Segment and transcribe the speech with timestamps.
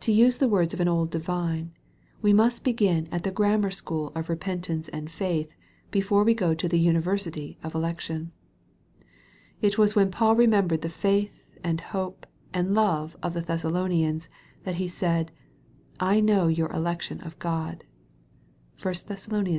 [0.00, 1.70] To use the words of an old divine,
[2.20, 5.54] we must begin at the grammar school of repentance and faith
[5.92, 8.32] before we go to the university of election.
[9.62, 14.28] It was when Paul remembered the faith, and hope, and love of the Thessalonians,
[14.64, 15.30] that he said,"
[16.00, 17.84] I know your election of God."*
[18.82, 19.28] (1 Thess.
[19.32, 19.44] i.
[19.44, 19.52] 4.)